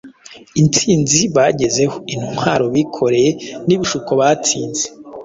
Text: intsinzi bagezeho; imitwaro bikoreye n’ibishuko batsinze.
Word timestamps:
intsinzi 0.61 1.19
bagezeho; 1.35 1.97
imitwaro 2.13 2.65
bikoreye 2.75 3.29
n’ibishuko 3.65 4.11
batsinze. 4.19 4.85